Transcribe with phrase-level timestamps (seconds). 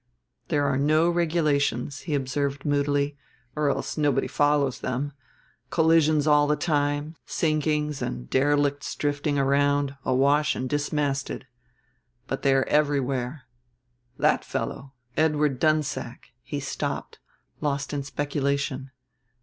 [0.47, 3.15] "There are no regulations," he observed moodily;
[3.55, 5.13] "or else nobody follows them:
[5.69, 11.45] collisions all the time, sinkings and derelicts drifting round, awash and dismasted.
[12.25, 13.43] But they are everywhere.
[14.17, 17.19] That fellow, Edward Dunsack" he stopped,
[17.59, 18.89] lost in speculation.